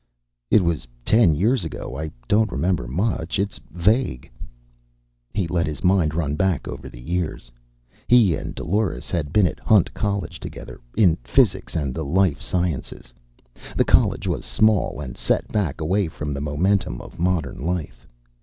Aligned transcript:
"It 0.49 0.63
was 0.63 0.87
ten 1.05 1.35
years 1.35 1.63
ago. 1.63 1.95
I 1.95 2.09
don't 2.27 2.51
remember 2.51 2.87
much. 2.87 3.37
It's 3.37 3.59
vague." 3.69 4.31
He 5.35 5.45
let 5.45 5.67
his 5.67 5.83
mind 5.83 6.15
run 6.15 6.35
back 6.35 6.67
over 6.67 6.89
the 6.89 6.99
years. 6.99 7.51
He 8.07 8.35
and 8.35 8.55
Dolores 8.55 9.11
had 9.11 9.31
been 9.31 9.45
at 9.45 9.59
Hunt 9.59 9.93
College 9.93 10.39
together, 10.39 10.81
in 10.97 11.17
physics 11.17 11.75
and 11.75 11.93
the 11.93 12.03
life 12.03 12.41
sciences. 12.41 13.13
The 13.77 13.85
College 13.85 14.25
was 14.27 14.43
small 14.43 14.99
and 14.99 15.15
set 15.15 15.47
back 15.49 15.79
away 15.79 16.07
from 16.07 16.33
the 16.33 16.41
momentum 16.41 16.99
of 16.99 17.19
modern 17.19 17.59
life. 17.63 18.07